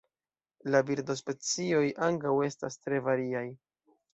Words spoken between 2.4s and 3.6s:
estas tre variaj.